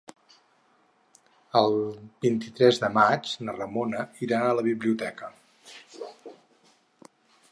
El 1.59 1.75
vint-i-tres 2.25 2.79
de 2.85 2.89
maig 2.95 3.35
na 3.49 3.55
Ramona 3.59 4.01
irà 4.29 4.41
a 4.47 4.57
la 4.61 4.65
biblioteca. 4.71 5.33